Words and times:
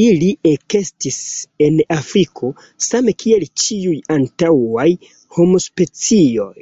Ili 0.00 0.26
ekestis 0.50 1.20
en 1.68 1.78
Afriko, 1.96 2.52
same 2.88 3.16
kiel 3.24 3.48
ĉiuj 3.64 3.96
antaŭaj 4.20 4.88
homospecioj. 5.40 6.54